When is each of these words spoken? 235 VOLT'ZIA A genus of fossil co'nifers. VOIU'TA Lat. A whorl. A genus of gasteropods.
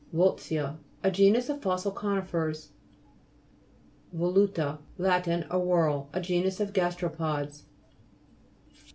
235 0.13 0.13
VOLT'ZIA 0.73 0.77
A 1.03 1.11
genus 1.11 1.47
of 1.49 1.61
fossil 1.61 1.91
co'nifers. 1.91 2.69
VOIU'TA 4.15 4.79
Lat. 4.97 5.27
A 5.27 5.59
whorl. 5.59 6.09
A 6.11 6.19
genus 6.19 6.59
of 6.59 6.73
gasteropods. 6.73 7.61